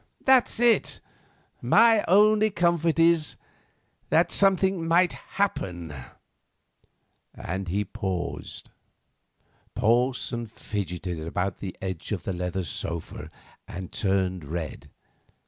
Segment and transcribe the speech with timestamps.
[0.25, 0.99] That's it.
[1.61, 5.93] My only comfort is—that something might happen,"
[7.35, 8.69] and he paused.
[9.75, 13.29] Porson fidgeted about on the edge of the leather sofa
[13.67, 14.89] and turned red.